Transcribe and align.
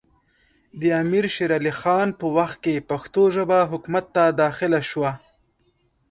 د 0.79 0.81
امیر 1.01 1.25
شېر 1.35 1.51
علي 1.57 1.73
خان 1.79 2.07
په 2.19 2.25
وخت 2.37 2.57
کې 2.63 2.85
پښتو 2.89 3.23
ژبه 3.35 3.59
حکومت 3.71 4.05
ته 4.15 4.23
داخله 4.41 4.79
سوه 4.91 5.11